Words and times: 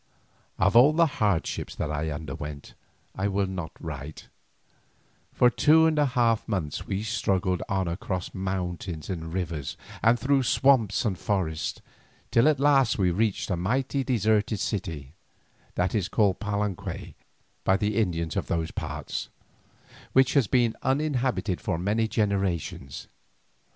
Of 0.57 0.75
all 0.75 0.93
the 0.93 1.05
hardships 1.21 1.75
that 1.75 1.91
I 1.91 2.09
underwent 2.09 2.73
I 3.15 3.27
will 3.27 3.45
not 3.45 3.69
write. 3.79 4.29
For 5.31 5.51
two 5.51 5.85
and 5.85 5.99
a 5.99 6.07
half 6.07 6.47
months 6.47 6.87
we 6.87 7.03
struggled 7.03 7.61
on 7.69 7.87
across 7.87 8.33
mountains 8.33 9.11
and 9.11 9.31
rivers 9.31 9.77
and 10.01 10.19
through 10.19 10.41
swamps 10.41 11.05
and 11.05 11.15
forests, 11.19 11.83
till 12.31 12.47
at 12.47 12.59
last 12.59 12.97
we 12.97 13.11
reached 13.11 13.51
a 13.51 13.55
mighty 13.55 14.03
deserted 14.03 14.59
city, 14.59 15.13
that 15.75 15.93
is 15.93 16.09
called 16.09 16.39
Palenque 16.39 17.13
by 17.63 17.77
the 17.77 17.97
Indians 17.97 18.35
of 18.35 18.47
those 18.47 18.71
parts, 18.71 19.29
which 20.13 20.33
has 20.33 20.47
been 20.47 20.75
uninhabited 20.81 21.61
for 21.61 21.77
many 21.77 22.07
generations. 22.07 23.07